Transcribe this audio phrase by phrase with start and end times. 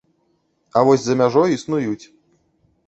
[0.79, 2.03] А вось за мяжой існуюць.